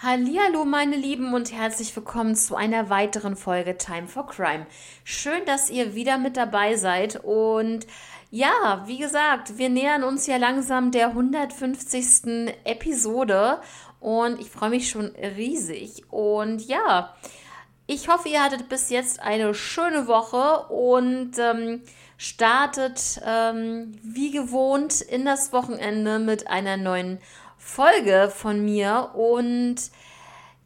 [0.00, 4.64] Hallo meine Lieben und herzlich willkommen zu einer weiteren Folge Time for Crime.
[5.02, 7.84] Schön, dass ihr wieder mit dabei seid und
[8.30, 12.54] ja, wie gesagt, wir nähern uns ja langsam der 150.
[12.62, 13.60] Episode
[13.98, 15.06] und ich freue mich schon
[15.36, 17.16] riesig und ja,
[17.88, 21.82] ich hoffe, ihr hattet bis jetzt eine schöne Woche und ähm,
[22.18, 27.47] startet ähm, wie gewohnt in das Wochenende mit einer neuen Folge
[28.30, 29.10] von mir.
[29.14, 29.76] Und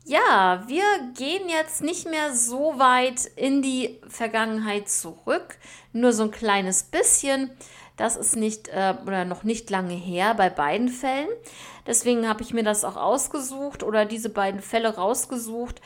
[0.05, 0.85] ja, wir
[1.17, 5.59] gehen jetzt nicht mehr so weit in die Vergangenheit zurück,
[5.93, 7.50] nur so ein kleines bisschen.
[7.96, 11.29] Das ist nicht äh, oder noch nicht lange her bei beiden Fällen.
[11.86, 15.81] Deswegen habe ich mir das auch ausgesucht oder diese beiden Fälle rausgesucht.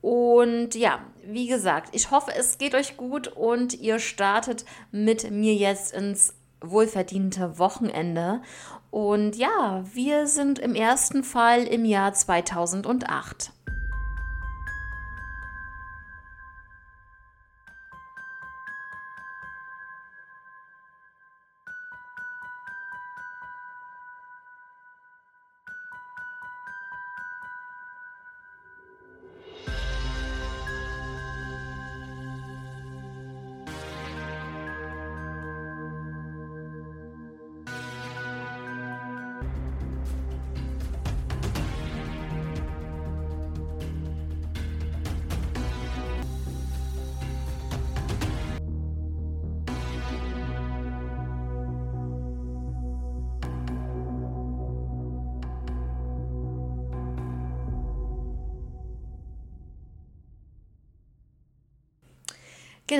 [0.00, 5.54] Und ja, wie gesagt, ich hoffe, es geht euch gut und ihr startet mit mir
[5.54, 8.42] jetzt ins wohlverdiente Wochenende.
[8.90, 13.52] Und ja, wir sind im ersten Fall im Jahr 2008.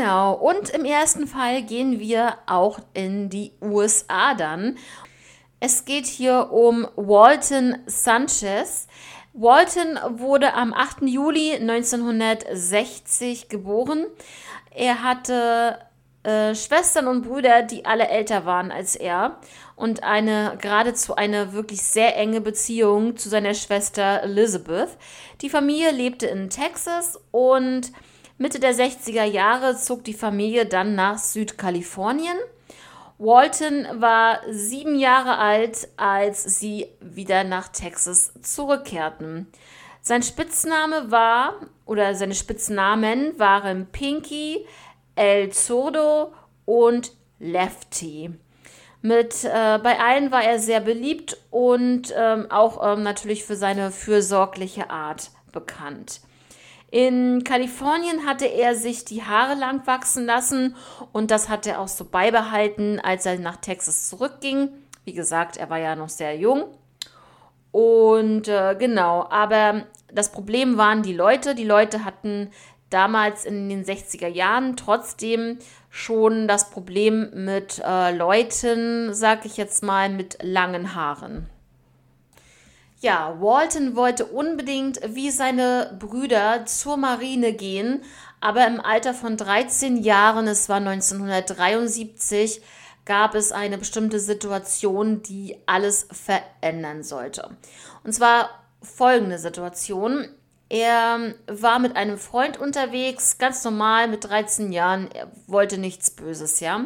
[0.01, 4.79] Genau, und im ersten Fall gehen wir auch in die USA dann.
[5.61, 8.89] Es geht hier um Walton Sanchez.
[9.35, 11.03] Walton wurde am 8.
[11.03, 14.07] Juli 1960 geboren.
[14.71, 15.81] Er hatte
[16.23, 19.39] äh, Schwestern und Brüder, die alle älter waren als er
[19.77, 24.97] und eine geradezu eine wirklich sehr enge Beziehung zu seiner Schwester Elizabeth.
[25.43, 27.93] Die Familie lebte in Texas und
[28.41, 32.39] Mitte der 60er Jahre zog die Familie dann nach Südkalifornien.
[33.19, 39.47] Walton war sieben Jahre alt, als sie wieder nach Texas zurückkehrten.
[40.01, 44.67] Sein Spitzname war, oder seine Spitznamen waren Pinky,
[45.17, 46.33] El Zurdo
[46.65, 48.31] und Lefty.
[49.03, 53.91] Mit, äh, bei allen war er sehr beliebt und ähm, auch ähm, natürlich für seine
[53.91, 56.23] fürsorgliche Art bekannt.
[56.91, 60.75] In Kalifornien hatte er sich die Haare lang wachsen lassen
[61.13, 64.71] und das hat er auch so beibehalten, als er nach Texas zurückging.
[65.05, 66.65] Wie gesagt, er war ja noch sehr jung.
[67.71, 71.55] Und äh, genau, aber das Problem waren die Leute.
[71.55, 72.51] Die Leute hatten
[72.91, 75.59] damals in den 60er Jahren trotzdem
[75.91, 81.49] schon das Problem mit äh, Leuten, sag ich jetzt mal, mit langen Haaren.
[83.03, 88.03] Ja, Walton wollte unbedingt wie seine Brüder zur Marine gehen,
[88.41, 92.61] aber im Alter von 13 Jahren, es war 1973,
[93.07, 97.57] gab es eine bestimmte Situation, die alles verändern sollte.
[98.05, 98.51] Und zwar
[98.83, 100.29] folgende Situation.
[100.69, 106.61] Er war mit einem Freund unterwegs, ganz normal mit 13 Jahren, er wollte nichts Böses,
[106.61, 106.85] ja.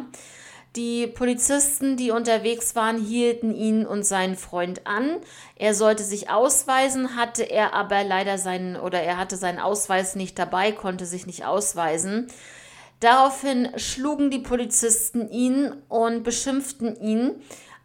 [0.75, 5.17] Die Polizisten, die unterwegs waren, hielten ihn und seinen Freund an.
[5.55, 10.37] Er sollte sich ausweisen, hatte er aber leider seinen oder er hatte seinen Ausweis nicht
[10.37, 12.27] dabei, konnte sich nicht ausweisen.
[12.99, 17.31] Daraufhin schlugen die Polizisten ihn und beschimpften ihn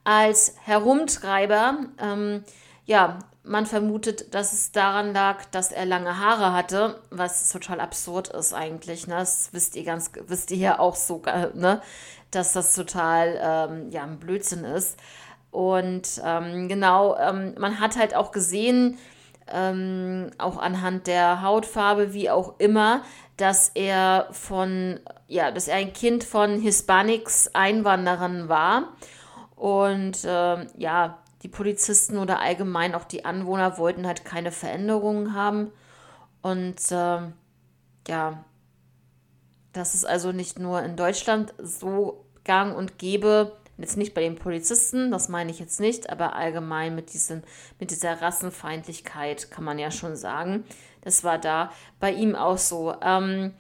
[0.03, 1.87] als Herumtreiber.
[2.01, 2.43] Ähm,
[2.87, 8.29] ja, man vermutet, dass es daran lag, dass er lange Haare hatte, was total absurd
[8.29, 9.07] ist eigentlich.
[9.07, 9.15] Ne?
[9.15, 11.23] Das wisst ihr ganz, wisst ihr hier auch so,
[11.55, 11.81] ne?
[12.31, 14.99] Dass das total ähm, ja, ein Blödsinn ist.
[15.51, 18.99] Und ähm, genau, ähm, man hat halt auch gesehen,
[19.53, 23.03] ähm, auch anhand der Hautfarbe, wie auch immer,
[23.37, 28.89] dass er von, ja, dass er ein Kind von Hispanics Einwanderern war.
[29.57, 35.73] Und äh, ja, die Polizisten oder allgemein auch die Anwohner wollten halt keine Veränderungen haben.
[36.43, 37.19] Und äh,
[38.09, 38.45] ja,
[39.73, 44.37] das ist also nicht nur in Deutschland so gang und gäbe, jetzt nicht bei den
[44.37, 47.43] Polizisten, das meine ich jetzt nicht, aber allgemein mit, diesem,
[47.79, 50.65] mit dieser Rassenfeindlichkeit kann man ja schon sagen.
[51.03, 52.95] Das war da bei ihm auch so.
[53.03, 53.55] Ähm,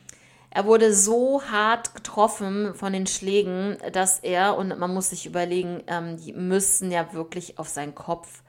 [0.51, 5.83] er wurde so hart getroffen von den Schlägen, dass er, und man muss sich überlegen,
[5.87, 8.43] ähm, die müssten ja wirklich auf seinen Kopf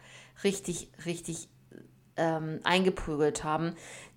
[0.43, 1.47] richtig, richtig
[2.17, 3.75] ähm, eingeprügelt haben.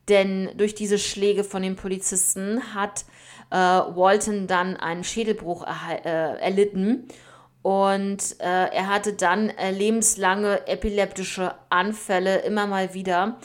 [0.09, 3.05] Denn durch diese Schläge von den Polizisten hat
[3.51, 7.09] äh, Walton dann einen Schädelbruch äh, erlitten
[7.65, 13.39] und äh, er hatte dann äh, lebenslange epileptische Anfälle immer mal wieder.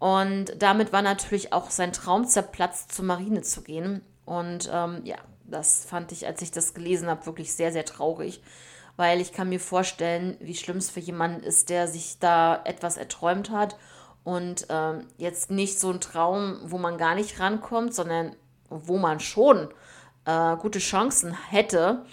[0.00, 4.02] Und damit war natürlich auch sein Traum zerplatzt, zur Marine zu gehen.
[4.24, 5.14] Und ähm, ja,
[5.44, 8.42] das fand ich, als ich das gelesen habe, wirklich sehr, sehr traurig.
[8.96, 12.96] Weil ich kann mir vorstellen, wie schlimm es für jemanden ist, der sich da etwas
[12.96, 13.76] erträumt hat
[14.24, 18.36] und ähm, jetzt nicht so ein Traum, wo man gar nicht rankommt, sondern
[18.68, 19.68] wo man schon
[20.24, 22.04] äh, gute Chancen hätte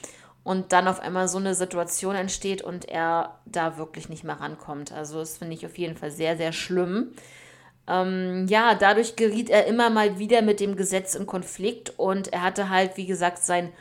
[0.44, 4.92] und dann auf einmal so eine Situation entsteht und er da wirklich nicht mehr rankommt.
[4.92, 7.12] Also das finde ich auf jeden Fall sehr, sehr schlimm.
[7.88, 12.42] Ähm, ja, dadurch geriet er immer mal wieder mit dem Gesetz in Konflikt und er
[12.42, 13.72] hatte halt, wie gesagt, sein,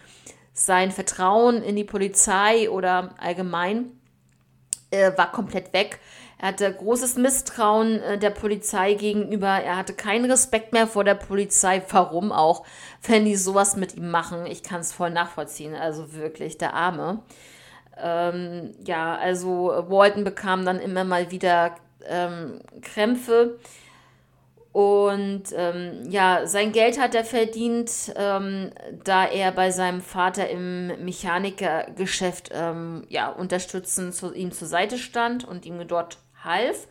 [0.52, 3.92] sein Vertrauen in die Polizei oder allgemein
[4.90, 6.00] äh, war komplett weg.
[6.40, 9.48] Er hatte großes Misstrauen äh, der Polizei gegenüber.
[9.48, 11.82] Er hatte keinen Respekt mehr vor der Polizei.
[11.90, 12.64] Warum auch,
[13.06, 14.46] wenn die sowas mit ihm machen?
[14.46, 15.74] Ich kann es voll nachvollziehen.
[15.74, 17.22] Also wirklich, der Arme.
[18.00, 21.74] Ähm, ja, also Walton bekam dann immer mal wieder
[22.06, 23.58] ähm, Krämpfe.
[24.70, 28.70] Und ähm, ja, sein Geld hat er verdient, ähm,
[29.02, 35.44] da er bei seinem Vater im Mechanikergeschäft ähm, ja, unterstützend zu ihm zur Seite stand
[35.44, 36.88] und ihm dort half.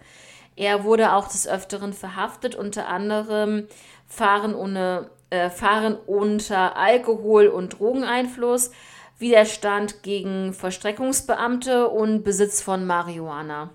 [0.57, 3.67] Er wurde auch des Öfteren verhaftet, unter anderem
[4.07, 8.71] Fahren, ohne, äh, Fahren unter Alkohol- und Drogeneinfluss,
[9.19, 13.69] Widerstand gegen Vollstreckungsbeamte und Besitz von Marihuana.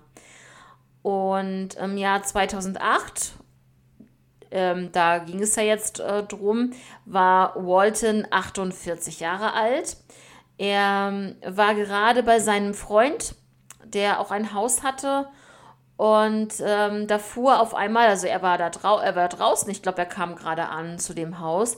[1.01, 3.33] Und im Jahr 2008,
[4.51, 6.71] ähm, da ging es ja jetzt äh, drum,
[7.05, 9.97] war Walton 48 Jahre alt.
[10.57, 13.35] Er ähm, war gerade bei seinem Freund,
[13.85, 15.27] der auch ein Haus hatte
[15.97, 19.81] und ähm, da fuhr auf einmal, also er war da drau er war draußen, ich
[19.81, 21.77] glaube, er kam gerade an zu dem Haus.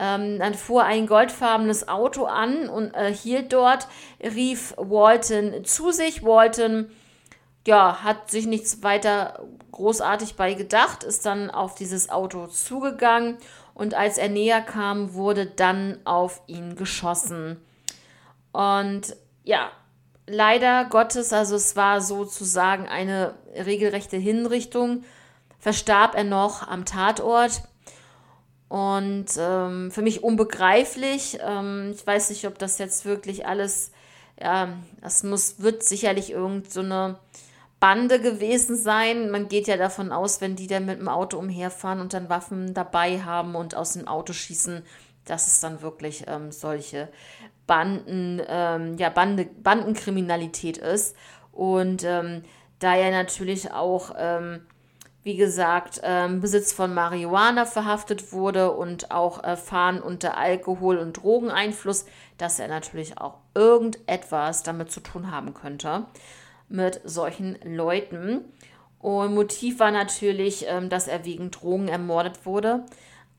[0.00, 3.88] Ähm, dann fuhr ein goldfarbenes Auto an und äh, hielt dort,
[4.20, 6.22] rief Walton zu sich.
[6.22, 6.88] Walton,
[7.66, 13.38] ja, hat sich nichts weiter großartig bei gedacht, ist dann auf dieses Auto zugegangen
[13.74, 17.60] und als er näher kam, wurde dann auf ihn geschossen.
[18.52, 19.70] Und ja,
[20.28, 25.04] leider Gottes, also es war sozusagen eine regelrechte Hinrichtung,
[25.58, 27.62] verstarb er noch am Tatort.
[28.68, 31.38] Und ähm, für mich unbegreiflich.
[31.42, 33.92] Ähm, ich weiß nicht, ob das jetzt wirklich alles,
[34.38, 37.18] ja, das muss, wird sicherlich irgendeine so
[37.80, 39.30] Bande gewesen sein.
[39.30, 42.74] Man geht ja davon aus, wenn die dann mit dem Auto umherfahren und dann Waffen
[42.74, 44.82] dabei haben und aus dem Auto schießen,
[45.24, 47.08] dass es dann wirklich ähm, solche
[47.68, 51.14] Banden, ähm, ja, Bande, Bandenkriminalität ist.
[51.52, 52.42] Und ähm,
[52.80, 54.62] da er natürlich auch, ähm,
[55.22, 62.06] wie gesagt, ähm, Besitz von Marihuana verhaftet wurde und auch erfahren unter Alkohol- und Drogeneinfluss,
[62.38, 66.06] dass er natürlich auch irgendetwas damit zu tun haben könnte
[66.68, 68.44] mit solchen Leuten.
[68.98, 72.84] Und Motiv war natürlich, ähm, dass er wegen Drogen ermordet wurde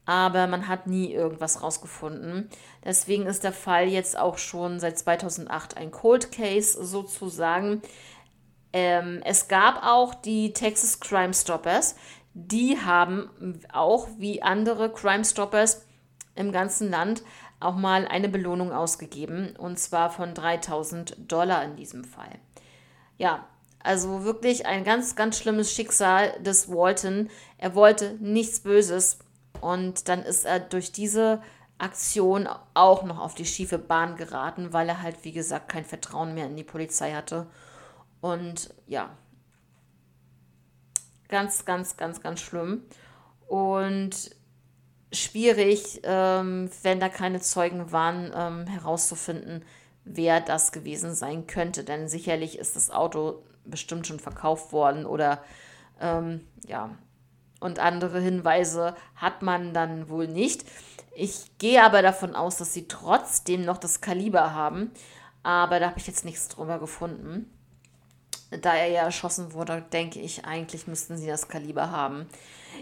[0.09, 2.49] aber man hat nie irgendwas rausgefunden.
[2.83, 7.83] Deswegen ist der Fall jetzt auch schon seit 2008 ein Cold Case sozusagen.
[8.73, 11.95] Ähm, es gab auch die Texas Crime Stoppers.
[12.33, 13.29] Die haben
[13.71, 15.85] auch wie andere Crime Stoppers
[16.33, 17.21] im ganzen Land
[17.59, 22.39] auch mal eine Belohnung ausgegeben und zwar von 3000 Dollar in diesem Fall.
[23.19, 23.45] Ja,
[23.83, 27.29] also wirklich ein ganz, ganz schlimmes Schicksal des Walton.
[27.59, 29.19] Er wollte nichts Böses
[29.61, 31.41] und dann ist er durch diese
[31.77, 36.33] Aktion auch noch auf die schiefe Bahn geraten, weil er halt, wie gesagt, kein Vertrauen
[36.33, 37.47] mehr in die Polizei hatte.
[38.21, 39.09] Und ja,
[41.29, 42.83] ganz, ganz, ganz, ganz schlimm.
[43.47, 44.35] Und
[45.13, 49.63] schwierig, ähm, wenn da keine Zeugen waren, ähm, herauszufinden,
[50.03, 51.83] wer das gewesen sein könnte.
[51.85, 55.41] Denn sicherlich ist das Auto bestimmt schon verkauft worden oder
[56.01, 56.89] ähm, ja,
[57.59, 60.65] und andere Hinweise hat man dann wohl nicht.
[61.15, 64.91] Ich gehe aber davon aus, dass sie trotzdem noch das Kaliber haben.
[65.43, 67.49] Aber da habe ich jetzt nichts drüber gefunden.
[68.51, 72.27] Da er ja erschossen wurde, denke ich, eigentlich müssten sie das Kaliber haben.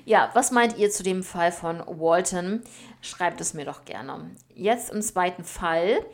[0.05, 2.61] Ja, was meint ihr zu dem Fall von Walton?
[3.01, 4.31] Schreibt es mir doch gerne.
[4.53, 6.05] Jetzt im zweiten Fall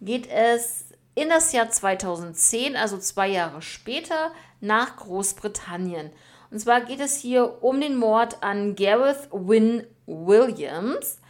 [0.00, 6.10] geht es in das Jahr 2010, also zwei Jahre später, nach Großbritannien.
[6.50, 11.20] Und zwar geht es hier um den Mord an Gareth Wynne Williams.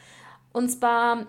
[0.53, 1.27] Und zwar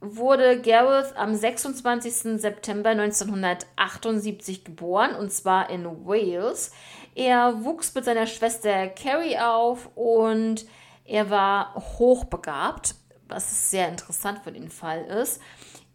[0.00, 2.40] wurde Gareth am 26.
[2.40, 6.72] September 1978 geboren, und zwar in Wales.
[7.14, 10.66] Er wuchs mit seiner Schwester Carrie auf und
[11.04, 12.94] er war hochbegabt,
[13.26, 15.40] was sehr interessant für den Fall ist.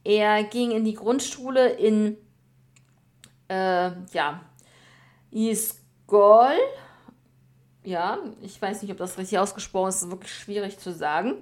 [0.03, 2.17] Er ging in die Grundschule in
[3.47, 4.41] äh, ja,
[5.31, 6.57] Iskol.
[7.83, 11.35] Ja, ich weiß nicht, ob das richtig ausgesprochen ist, ist wirklich schwierig zu sagen.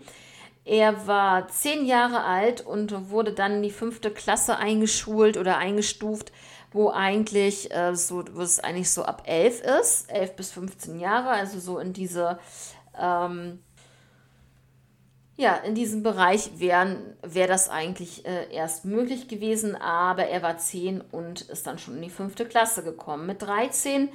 [0.64, 6.32] Er war zehn Jahre alt und wurde dann in die fünfte Klasse eingeschult oder eingestuft,
[6.72, 11.30] wo eigentlich äh, so, wo es eigentlich so ab elf ist, elf bis 15 Jahre,
[11.30, 12.40] also so in diese
[13.00, 13.60] ähm,
[15.38, 20.60] ja, in diesem Bereich wäre wär das eigentlich äh, erst möglich gewesen, aber er war
[20.60, 23.26] zehn und ist dann schon in die fünfte Klasse gekommen.
[23.26, 24.10] Mit 13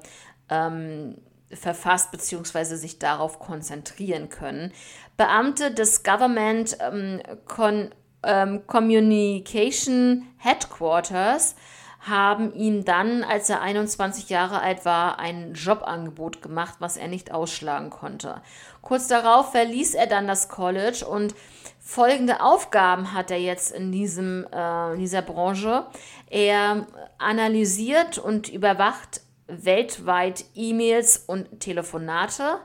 [0.50, 1.16] ähm,
[1.52, 2.76] verfasst bzw.
[2.76, 4.74] sich darauf konzentrieren können.
[5.16, 7.92] Beamte des Government ähm, Con
[8.24, 11.56] ähm, Communication Headquarters
[12.00, 17.32] haben ihm dann, als er 21 Jahre alt war, ein Jobangebot gemacht, was er nicht
[17.32, 18.42] ausschlagen konnte.
[18.82, 21.36] Kurz darauf verließ er dann das College und
[21.80, 25.88] folgende Aufgaben hat er jetzt in, diesem, äh, in dieser Branche.
[26.30, 26.88] Er
[27.18, 32.60] analysiert und überwacht weltweit E-Mails und Telefonate.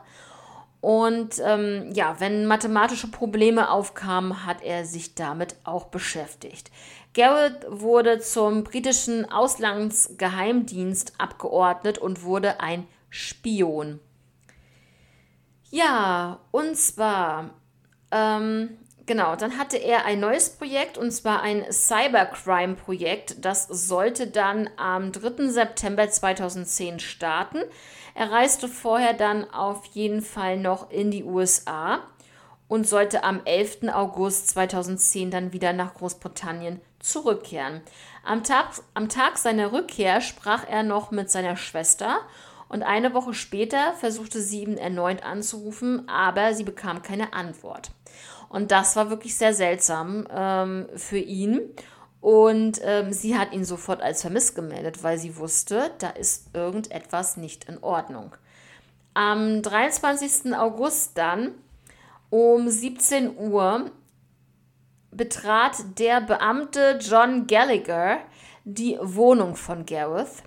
[0.84, 6.70] Und ähm, ja, wenn mathematische Probleme aufkamen, hat er sich damit auch beschäftigt.
[7.14, 13.98] Garrett wurde zum britischen Auslandsgeheimdienst abgeordnet und wurde ein Spion.
[15.70, 17.54] Ja, und zwar
[18.10, 23.44] ähm, Genau, dann hatte er ein neues Projekt und zwar ein Cybercrime-Projekt.
[23.44, 25.48] Das sollte dann am 3.
[25.48, 27.58] September 2010 starten.
[28.14, 32.00] Er reiste vorher dann auf jeden Fall noch in die USA
[32.66, 33.88] und sollte am 11.
[33.92, 37.82] August 2010 dann wieder nach Großbritannien zurückkehren.
[38.24, 42.20] Am Tag, am Tag seiner Rückkehr sprach er noch mit seiner Schwester
[42.70, 47.90] und eine Woche später versuchte sie ihn erneut anzurufen, aber sie bekam keine Antwort.
[48.48, 51.60] Und das war wirklich sehr seltsam ähm, für ihn.
[52.20, 57.36] Und ähm, sie hat ihn sofort als vermisst gemeldet, weil sie wusste, da ist irgendetwas
[57.36, 58.34] nicht in Ordnung.
[59.12, 60.54] Am 23.
[60.54, 61.52] August dann
[62.30, 63.90] um 17 Uhr
[65.10, 68.18] betrat der Beamte John Gallagher
[68.64, 70.42] die Wohnung von Gareth.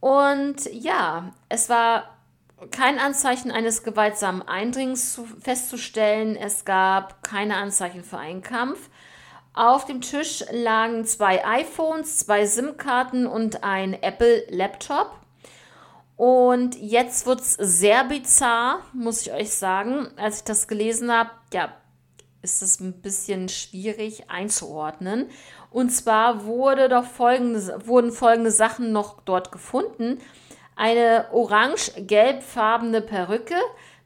[0.00, 2.15] Und ja, es war
[2.70, 6.36] kein Anzeichen eines gewaltsamen Eindringens zu, festzustellen.
[6.36, 8.88] Es gab keine Anzeichen für einen Kampf.
[9.52, 15.10] Auf dem Tisch lagen zwei iPhones, zwei SIM-Karten und ein Apple-Laptop.
[16.16, 20.08] Und jetzt wird es sehr bizarr, muss ich euch sagen.
[20.16, 21.74] Als ich das gelesen habe, ja,
[22.40, 25.28] ist es ein bisschen schwierig einzuordnen.
[25.70, 30.20] Und zwar wurde doch folgende, wurden folgende Sachen noch dort gefunden
[30.76, 33.56] eine orange-gelbfarbene Perücke,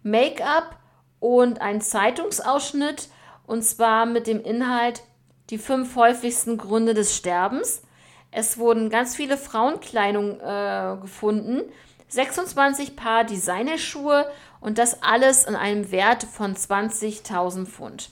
[0.03, 0.77] Make-up
[1.19, 3.09] und ein Zeitungsausschnitt
[3.47, 5.03] und zwar mit dem Inhalt
[5.51, 7.83] die fünf häufigsten Gründe des Sterbens.
[8.31, 11.63] Es wurden ganz viele Frauenkleidung äh, gefunden,
[12.09, 18.11] 26 Paar Designerschuhe und das alles in einem Wert von 20.000 Pfund.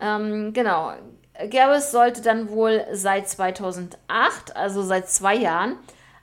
[0.00, 0.92] Ähm, genau.
[1.50, 5.76] Gareth sollte dann wohl seit 2008, also seit zwei Jahren,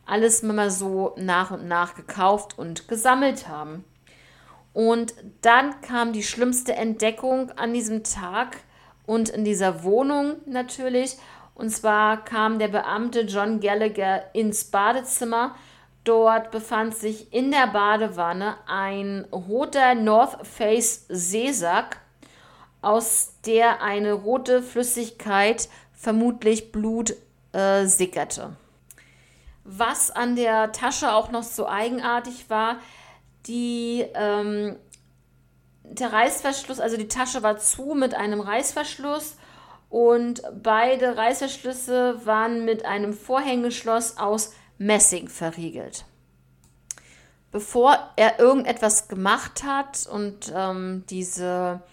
[0.06, 3.84] alles mal so nach und nach gekauft und gesammelt haben.
[4.74, 8.58] Und dann kam die schlimmste Entdeckung an diesem Tag
[9.06, 11.18] und in dieser Wohnung natürlich.
[11.56, 15.56] Und zwar kam der Beamte John Gallagher ins Badezimmer.
[16.04, 22.00] Dort befand sich in der Badewanne ein roter North Face Seesack,
[22.82, 27.16] aus der eine rote Flüssigkeit, vermutlich Blut,
[27.54, 28.58] äh, sickerte.
[29.64, 32.78] Was an der Tasche auch noch so eigenartig war,
[33.48, 34.78] die, ähm,
[35.84, 39.38] der Reißverschluss, also die Tasche war zu mit einem Reißverschluss
[39.90, 46.06] und beide Reißverschlüsse waren mit einem Vorhängeschloss aus Messing verriegelt.
[47.52, 51.84] Bevor er irgendetwas gemacht hat und ähm, diese,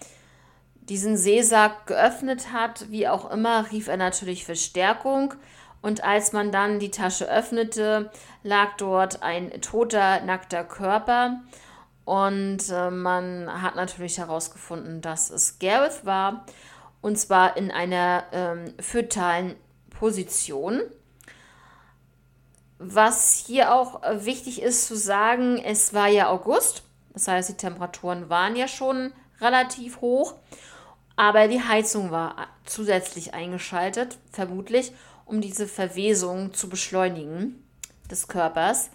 [0.81, 5.35] diesen Seesack geöffnet hat, wie auch immer, rief er natürlich Verstärkung.
[5.81, 8.11] Und als man dann die Tasche öffnete,
[8.43, 11.41] lag dort ein toter, nackter Körper.
[12.05, 16.45] Und äh, man hat natürlich herausgefunden, dass es Gareth war.
[17.01, 19.55] Und zwar in einer ähm, fötalen
[19.89, 20.81] Position.
[22.77, 26.83] Was hier auch äh, wichtig ist zu sagen, es war ja August,
[27.13, 30.33] das heißt, die Temperaturen waren ja schon relativ hoch,
[31.15, 34.93] aber die Heizung war äh, zusätzlich eingeschaltet, vermutlich,
[35.31, 37.63] um diese Verwesung zu beschleunigen
[38.09, 38.91] des Körpers.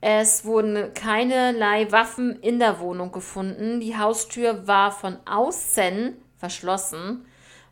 [0.00, 3.80] Es wurden keinerlei Waffen in der Wohnung gefunden.
[3.80, 7.26] Die Haustür war von außen verschlossen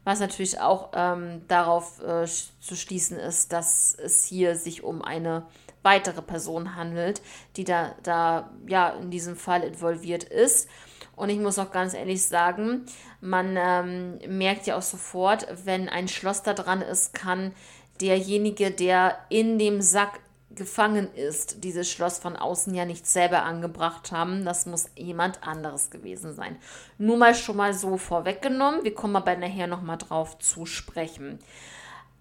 [0.09, 5.45] was natürlich auch ähm, darauf äh, zu schließen ist, dass es hier sich um eine
[5.83, 7.21] weitere Person handelt,
[7.57, 10.67] die da, da ja in diesem Fall involviert ist.
[11.15, 12.87] Und ich muss auch ganz ehrlich sagen,
[13.21, 17.53] man ähm, merkt ja auch sofort, wenn ein Schloss da dran ist, kann
[18.01, 20.21] derjenige, der in dem Sack
[20.59, 24.45] gefangen ist, dieses Schloss von außen ja nicht selber angebracht haben.
[24.45, 26.57] Das muss jemand anderes gewesen sein.
[26.99, 28.85] Nur mal schon mal so vorweggenommen.
[28.85, 31.39] Wir kommen aber nachher nochmal drauf zu sprechen.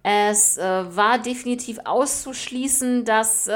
[0.03, 3.51] Es äh, war definitiv auszuschließen, dass äh,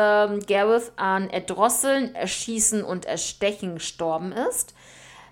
[0.47, 4.73] Gareth an Erdrosseln, Erschießen und Erstechen gestorben ist.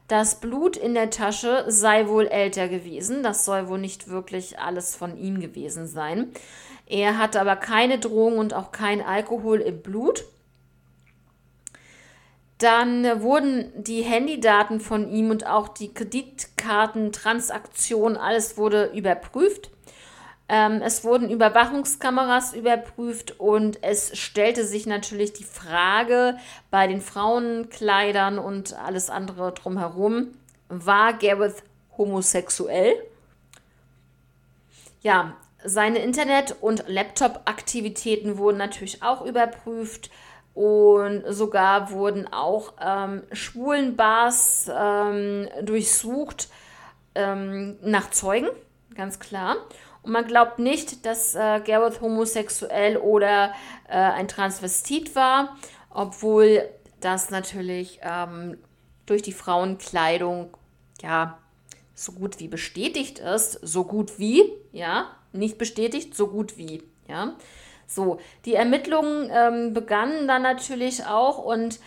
[0.09, 3.21] Das Blut in der Tasche sei wohl älter gewesen.
[3.21, 6.31] Das soll wohl nicht wirklich alles von ihm gewesen sein.
[6.87, 10.25] Er hatte aber keine Drohung und auch kein Alkohol im Blut.
[12.57, 19.69] Dann wurden die Handydaten von ihm und auch die Kreditkartentransaktion, alles wurde überprüft.
[20.51, 26.38] Ähm, es wurden Überwachungskameras überprüft und es stellte sich natürlich die Frage
[26.72, 30.29] bei den Frauenkleidern und alles andere drumherum,
[30.68, 31.63] war Gareth
[31.98, 32.96] homosexuell?
[35.01, 40.09] Ja, seine Internet- und Laptop-Aktivitäten wurden natürlich auch überprüft
[40.55, 46.50] und sogar wurden auch ähm, Schwulenbars ähm, durchsucht
[47.14, 48.50] ähm, nach Zeugen,
[48.96, 49.57] ganz klar.
[50.01, 53.53] Und man glaubt nicht, dass äh, Gareth homosexuell oder
[53.88, 55.57] äh, ein Transvestit war,
[55.90, 58.57] obwohl das natürlich ähm,
[59.05, 60.55] durch die Frauenkleidung
[61.01, 61.38] ja
[61.94, 66.83] so gut wie bestätigt ist, so gut wie, ja, nicht bestätigt, so gut wie.
[67.07, 67.33] Ja,
[67.88, 71.79] so die Ermittlungen ähm, begannen dann natürlich auch und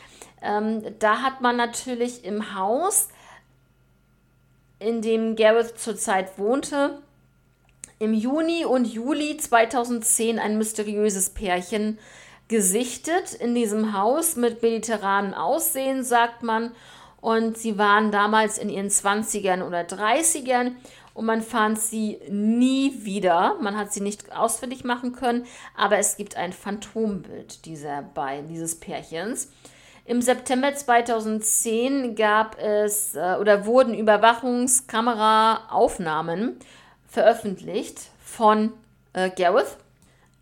[0.43, 3.09] ähm, da hat man natürlich im Haus,
[4.81, 6.99] in dem Gareth zurzeit wohnte,
[8.03, 12.01] im Juni und Juli 2010 ein mysteriöses Pärchen
[12.49, 16.73] gesichtet in diesem Haus mit mediterranem Aussehen, sagt man.
[17.21, 20.73] Und sie waren damals in ihren 20ern oder 30ern
[21.15, 23.57] und man fand sie nie wieder.
[23.61, 28.81] Man hat sie nicht ausfindig machen können, aber es gibt ein Phantombild dieser beiden, dieses
[28.81, 29.53] Pärchens.
[30.07, 36.59] Im September 2010 gab es äh, oder wurden Überwachungskameraaufnahmen
[37.13, 38.73] veröffentlicht von
[39.13, 39.77] äh, Gareth.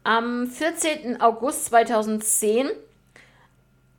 [0.05, 1.21] Am 14.
[1.21, 2.71] August 2010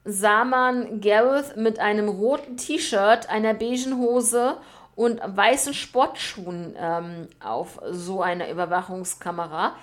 [0.06, 4.58] sah man Gareth mit einem roten T-Shirt, einer beigen Hose
[4.96, 9.76] und weißen Sportschuhen ähm, auf so einer Überwachungskamera.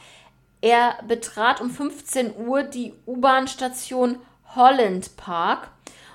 [0.62, 4.16] Er betrat um 15 Uhr die U-Bahn-Station
[4.56, 5.68] Holland Park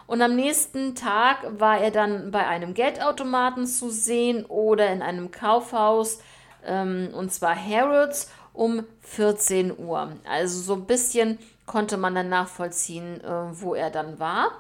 [0.08, 5.30] und am nächsten Tag war er dann bei einem Geldautomaten zu sehen oder in einem
[5.32, 6.20] Kaufhaus
[6.66, 10.12] ähm, und zwar Harrods um 14 Uhr.
[10.26, 14.52] Also so ein bisschen konnte man dann nachvollziehen, äh, wo er dann war.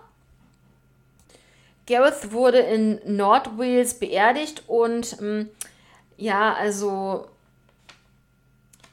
[1.86, 5.50] Gareth wurde in Nordwales beerdigt und ähm,
[6.18, 7.28] ja, also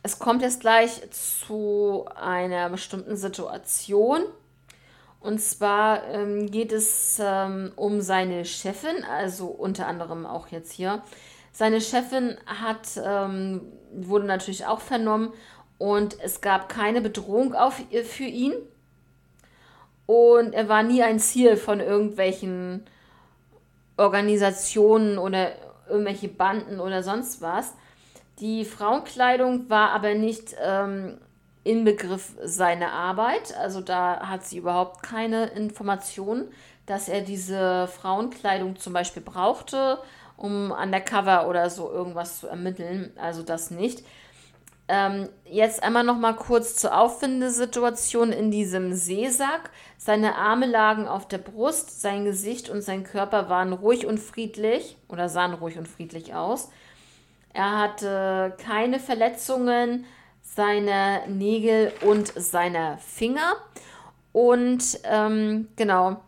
[0.03, 4.23] es kommt jetzt gleich zu einer bestimmten Situation.
[5.21, 11.03] Und zwar ähm, geht es ähm, um seine Chefin, also unter anderem auch jetzt hier.
[11.53, 15.33] Seine Chefin hat, ähm, wurde natürlich auch vernommen
[15.79, 18.55] und es gab keine Bedrohung auf, für ihn.
[20.07, 22.85] Und er war nie ein Ziel von irgendwelchen
[23.97, 25.53] Organisationen oder
[25.89, 27.75] irgendwelche Banden oder sonst was.
[28.41, 31.19] Die Frauenkleidung war aber nicht ähm,
[31.65, 33.55] Inbegriff seiner Arbeit.
[33.57, 36.49] Also da hat sie überhaupt keine Informationen,
[36.87, 39.99] dass er diese Frauenkleidung zum Beispiel brauchte,
[40.41, 43.13] um undercover oder so irgendwas zu ermitteln.
[43.17, 44.05] Also das nicht.
[44.89, 49.71] Ähm, jetzt einmal noch mal kurz zur Auffindesituation in diesem Seesack.
[49.99, 54.97] Seine Arme lagen auf der Brust, sein Gesicht und sein Körper waren ruhig und friedlich
[55.09, 56.71] oder sahen ruhig und friedlich aus.
[57.53, 60.07] Er hatte keine Verletzungen
[60.43, 63.57] seiner Nägel und seiner Finger.
[64.33, 66.21] Und ähm, genau,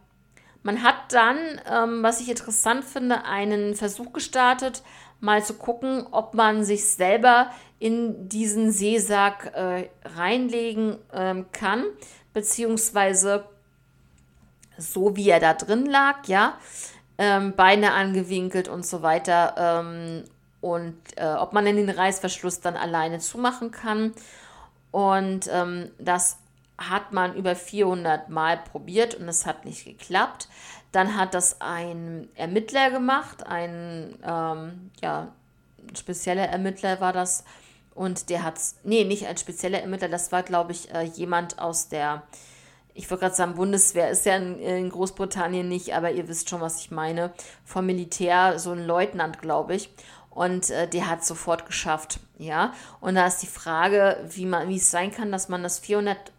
[0.62, 1.37] man hat dann,
[1.70, 4.83] ähm, was ich interessant finde, einen Versuch gestartet,
[5.20, 11.85] mal zu gucken, ob man sich selber in diesen Seesack äh, reinlegen ähm, kann,
[12.33, 13.44] beziehungsweise
[14.79, 16.59] so wie er da drin lag, ja,
[17.18, 20.25] ähm, Beine angewinkelt und so weiter ähm,
[20.61, 24.12] und äh, ob man den Reißverschluss dann alleine zumachen kann.
[24.90, 26.38] Und ähm, das
[26.90, 30.48] hat man über 400 Mal probiert und es hat nicht geklappt.
[30.92, 35.32] Dann hat das ein Ermittler gemacht, ein ähm, ja,
[35.96, 37.44] spezieller Ermittler war das.
[37.94, 41.88] Und der hat, nee, nicht ein spezieller Ermittler, das war, glaube ich, äh, jemand aus
[41.88, 42.22] der,
[42.94, 46.60] ich wollte gerade sagen, Bundeswehr ist ja in, in, Großbritannien nicht, aber ihr wisst schon,
[46.60, 47.32] was ich meine,
[47.64, 49.90] vom Militär, so ein Leutnant, glaube ich.
[50.30, 52.72] Und äh, der hat sofort geschafft, ja.
[53.00, 56.32] Und da ist die Frage, wie man, wie es sein kann, dass man das 400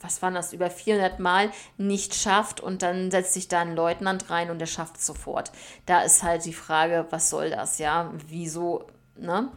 [0.00, 4.30] was waren das, über 400 Mal nicht schafft und dann setzt sich da ein Leutnant
[4.30, 5.50] rein und der schafft es sofort.
[5.86, 8.12] Da ist halt die Frage, was soll das, ja?
[8.28, 9.48] Wieso, ne?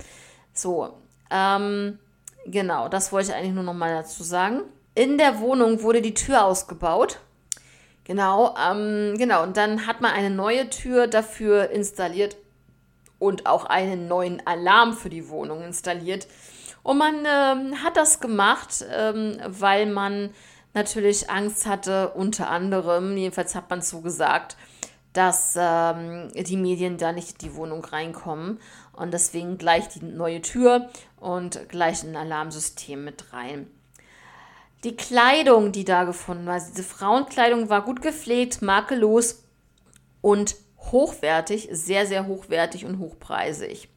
[0.53, 0.97] So,
[1.29, 1.99] ähm,
[2.45, 4.61] genau, das wollte ich eigentlich nur noch mal dazu sagen.
[4.95, 7.19] In der Wohnung wurde die Tür ausgebaut.
[8.03, 12.35] Genau, ähm, genau, und dann hat man eine neue Tür dafür installiert
[13.19, 16.27] und auch einen neuen Alarm für die Wohnung installiert.
[16.83, 20.31] Und man ähm, hat das gemacht, ähm, weil man
[20.73, 24.57] natürlich Angst hatte, unter anderem, jedenfalls hat man so gesagt,
[25.13, 28.59] dass ähm, die Medien da nicht in die Wohnung reinkommen.
[28.93, 30.89] Und deswegen gleich die neue Tür
[31.19, 33.67] und gleich ein Alarmsystem mit rein.
[34.83, 39.43] Die Kleidung, die da gefunden war, diese Frauenkleidung war gut gepflegt, makellos
[40.21, 43.89] und hochwertig, sehr, sehr hochwertig und hochpreisig.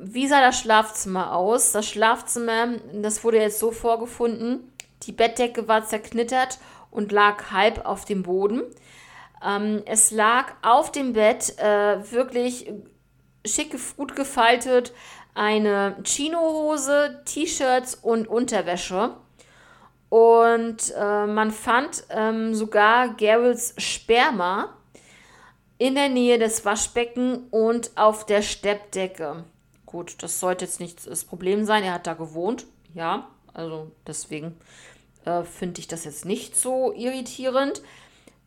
[0.00, 1.72] Wie sah das Schlafzimmer aus?
[1.72, 6.58] Das Schlafzimmer, das wurde jetzt so vorgefunden, die Bettdecke war zerknittert
[6.90, 8.62] und lag halb auf dem Boden.
[9.44, 12.72] Ähm, es lag auf dem Bett äh, wirklich
[13.46, 14.92] schick gut gefaltet
[15.34, 19.16] eine Chinohose, T-Shirts und Unterwäsche.
[20.08, 24.76] Und äh, man fand ähm, sogar Garrels Sperma
[25.78, 29.44] in der Nähe des Waschbecken und auf der Steppdecke.
[29.94, 31.84] Gut, das sollte jetzt nicht das Problem sein.
[31.84, 32.66] Er hat da gewohnt.
[32.94, 34.56] Ja, also deswegen
[35.24, 37.80] äh, finde ich das jetzt nicht so irritierend.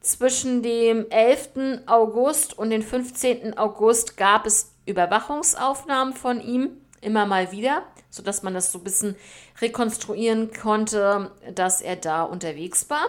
[0.02, 1.86] Zwischen dem 11.
[1.86, 3.58] August und dem 15.
[3.58, 9.16] August gab es Überwachungsaufnahmen von ihm immer mal wieder, sodass man das so ein bisschen
[9.62, 13.06] rekonstruieren konnte, dass er da unterwegs war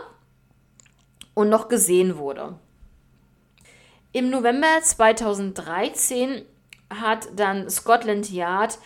[1.34, 2.54] und noch gesehen wurde.
[4.12, 6.44] Im November 2013
[6.90, 8.78] hat dann Scotland Yard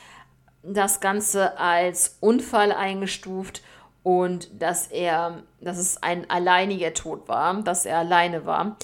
[0.62, 3.62] das Ganze als Unfall eingestuft
[4.02, 8.76] und dass er, dass es ein alleiniger Tod war, dass er alleine war.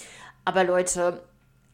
[0.44, 1.22] Aber Leute,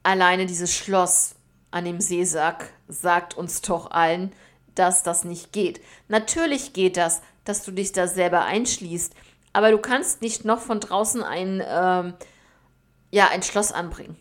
[0.03, 1.37] alleine dieses Schloss
[1.71, 4.33] an dem Seesack sagt uns doch allen,
[4.75, 5.81] dass das nicht geht.
[6.09, 9.15] Natürlich geht das, dass du dich da selber einschließt,
[9.53, 12.15] aber du kannst nicht noch von draußen ein, ähm,
[13.11, 14.17] ja, ein Schloss anbringen.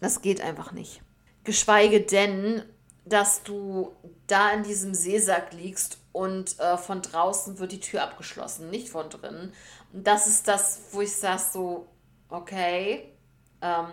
[0.00, 1.00] Das geht einfach nicht.
[1.48, 2.62] Geschweige denn,
[3.06, 8.68] dass du da in diesem Seesack liegst und äh, von draußen wird die Tür abgeschlossen,
[8.68, 9.54] nicht von drinnen.
[9.94, 11.88] Und das ist das, wo ich sage so,
[12.28, 13.14] okay,
[13.62, 13.86] ähm,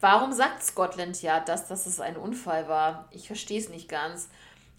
[0.00, 3.10] warum sagt Scotland ja, dass, dass es ein Unfall war?
[3.10, 4.30] Ich verstehe es nicht ganz.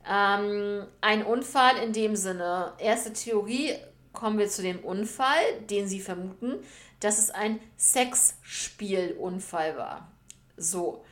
[0.10, 3.76] Ähm, ein Unfall in dem Sinne, erste Theorie,
[4.14, 6.56] kommen wir zu dem Unfall, den sie vermuten,
[7.02, 10.12] dass es ein Sexspielunfall war.
[10.58, 11.04] So.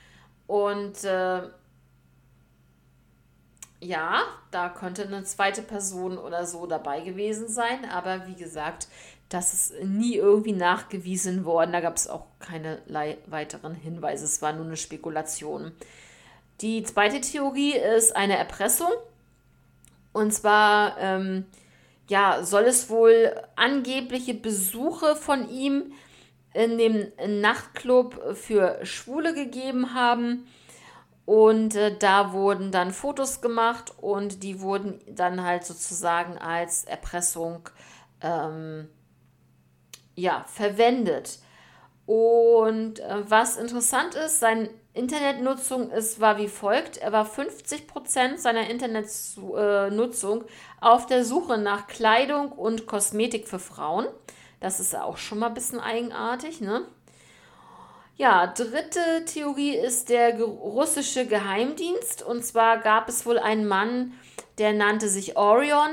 [0.48, 1.42] Und äh,
[3.80, 8.88] ja, da könnte eine zweite Person oder so dabei gewesen sein, aber wie gesagt,
[9.30, 11.72] das ist nie irgendwie nachgewiesen worden.
[11.72, 12.80] Da gab es auch keine
[13.26, 14.26] weiteren Hinweise.
[14.26, 15.72] Es war nur eine Spekulation.
[16.62, 18.92] Die zweite Theorie ist eine Erpressung.
[20.14, 21.46] Und zwar, ähm,
[22.08, 25.92] ja, soll es wohl angebliche Besuche von ihm
[26.56, 30.48] in dem Nachtclub für Schwule gegeben haben.
[31.26, 37.68] Und äh, da wurden dann Fotos gemacht und die wurden dann halt sozusagen als Erpressung
[38.22, 38.88] ähm,
[40.16, 41.40] ja, verwendet.
[42.06, 46.98] Und äh, was interessant ist, seine Internetnutzung ist, war wie folgt.
[46.98, 50.46] Er war 50% seiner Internetnutzung äh,
[50.80, 54.06] auf der Suche nach Kleidung und Kosmetik für Frauen.
[54.66, 56.88] Das ist auch schon mal ein bisschen eigenartig, ne?
[58.16, 62.24] Ja, dritte Theorie ist der russische Geheimdienst.
[62.24, 64.14] Und zwar gab es wohl einen Mann,
[64.58, 65.92] der nannte sich Orion.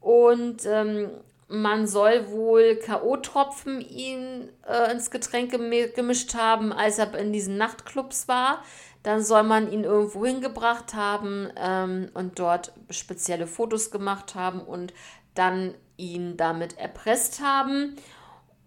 [0.00, 1.10] Und ähm,
[1.48, 8.28] man soll wohl K.O.-Tropfen ihn äh, ins Getränk gemischt haben, als er in diesen Nachtclubs
[8.28, 8.62] war.
[9.02, 14.94] Dann soll man ihn irgendwo hingebracht haben ähm, und dort spezielle Fotos gemacht haben und
[15.34, 17.96] dann ihn damit erpresst haben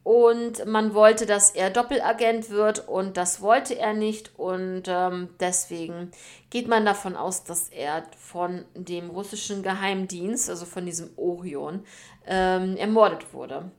[0.08, 6.12] und man wollte, dass er Doppelagent wird und das wollte er nicht und ähm, deswegen
[6.50, 11.84] geht man davon aus, dass er von dem russischen Geheimdienst, also von diesem Orion,
[12.26, 13.70] ähm, ermordet wurde.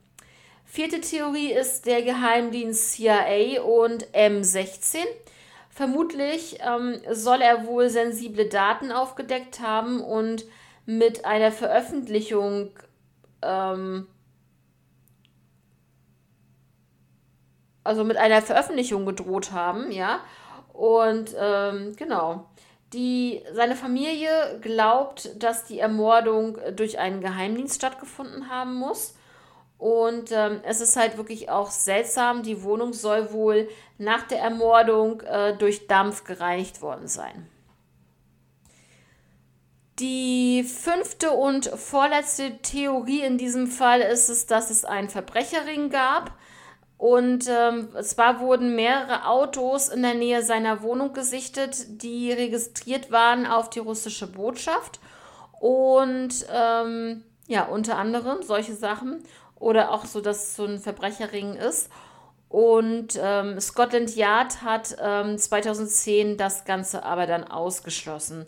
[0.66, 4.98] Vierte Theorie ist der Geheimdienst CIA und M16.
[5.70, 10.44] Vermutlich ähm, soll er wohl sensible Daten aufgedeckt haben und
[10.84, 12.68] mit einer Veröffentlichung
[13.42, 14.06] ähm,
[17.84, 20.20] also mit einer Veröffentlichung gedroht haben, ja.
[20.72, 22.46] Und ähm, genau.
[22.92, 29.14] Die, seine Familie glaubt, dass die Ermordung durch einen Geheimdienst stattgefunden haben muss.
[29.78, 35.20] Und ähm, es ist halt wirklich auch seltsam, die Wohnung soll wohl nach der Ermordung
[35.20, 37.46] äh, durch Dampf gereinigt worden sein.
[39.98, 46.32] Die fünfte und vorletzte Theorie in diesem Fall ist es, dass es einen Verbrecherring gab
[46.98, 53.46] und ähm, zwar wurden mehrere Autos in der Nähe seiner Wohnung gesichtet, die registriert waren
[53.46, 54.98] auf die russische Botschaft.
[55.60, 59.22] Und ähm, ja, unter anderem solche Sachen.
[59.54, 61.88] Oder auch so, dass es so ein Verbrecherring ist.
[62.48, 68.46] Und ähm, Scotland Yard hat 2010 ähm, das Ganze aber dann ausgeschlossen.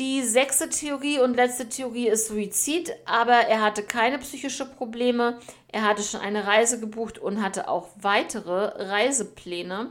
[0.00, 5.38] Die sechste Theorie und letzte Theorie ist Suizid, aber er hatte keine psychische Probleme.
[5.68, 9.90] Er hatte schon eine Reise gebucht und hatte auch weitere Reisepläne.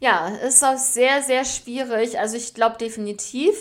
[0.00, 2.18] Ja, ist auch sehr, sehr schwierig.
[2.18, 3.54] Also ich glaube definitiv,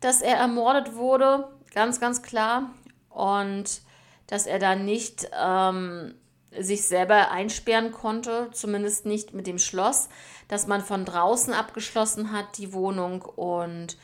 [0.00, 2.70] dass er ermordet wurde, ganz, ganz klar.
[3.10, 3.82] Und
[4.28, 6.14] dass er da nicht ähm,
[6.58, 10.08] sich selber einsperren konnte, zumindest nicht mit dem Schloss,
[10.48, 13.98] dass man von draußen abgeschlossen hat, die Wohnung und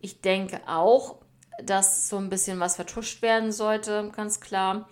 [0.00, 1.16] ich denke auch,
[1.62, 4.88] dass so ein bisschen was vertuscht werden sollte, ganz klar.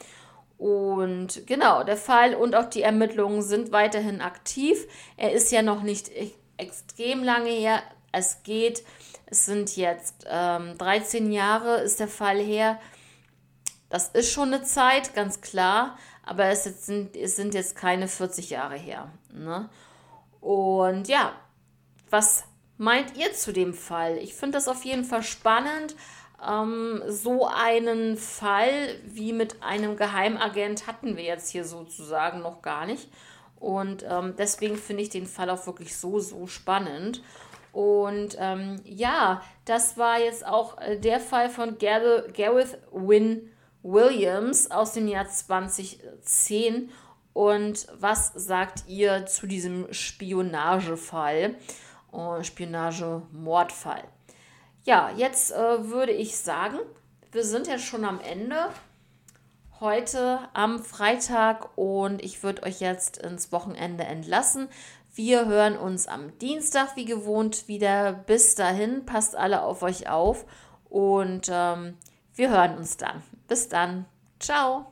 [0.57, 4.87] Und genau, der Fall und auch die Ermittlungen sind weiterhin aktiv.
[5.17, 7.83] Er ist ja noch nicht e-, extrem lange her.
[8.13, 8.85] Es geht,
[9.27, 12.81] es sind jetzt ähm, 13 Jahre ist der Fall her.
[13.91, 15.99] Das ist schon eine Zeit, ganz klar.
[16.25, 19.11] Aber es sind, es sind jetzt keine 40 Jahre her.
[19.33, 19.69] Ne?
[20.41, 21.33] Und ja,
[22.11, 22.45] was
[22.77, 24.19] meint ihr zu dem Fall?
[24.19, 25.97] Ich finde das auf jeden Fall spannend.
[26.47, 32.87] Ähm, so einen Fall wie mit einem Geheimagent hatten wir jetzt hier sozusagen noch gar
[32.87, 33.09] nicht.
[33.59, 37.23] Und ähm, deswegen finde ich den Fall auch wirklich so, so spannend.
[37.73, 43.43] Und ähm, ja, das war jetzt auch äh, der Fall von Gareth Wynne
[43.83, 46.91] Williams aus dem Jahr 2010.
[47.33, 51.57] Und was sagt ihr zu diesem Spionagefall?
[52.43, 54.05] Spionage-Mordfall.
[54.85, 56.79] Ja, jetzt äh, würde ich sagen,
[57.33, 58.69] wir sind ja schon am Ende.
[59.81, 64.69] Heute am Freitag und ich würde euch jetzt ins Wochenende entlassen.
[65.15, 68.13] Wir hören uns am Dienstag wie gewohnt wieder.
[68.13, 70.45] Bis dahin, passt alle auf euch auf
[70.89, 71.97] und ähm,
[72.35, 73.23] wir hören uns dann.
[73.49, 74.07] Bis dann.
[74.39, 74.87] Ciao.